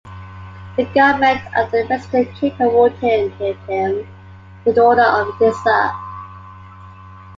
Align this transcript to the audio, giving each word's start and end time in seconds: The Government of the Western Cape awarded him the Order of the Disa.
The 0.77 0.85
Government 0.95 1.39
of 1.55 1.69
the 1.69 1.85
Western 1.85 2.25
Cape 2.33 2.59
awarded 2.59 3.31
him 3.33 4.07
the 4.65 4.81
Order 4.81 5.03
of 5.03 5.37
the 5.37 5.49
Disa. 5.51 5.93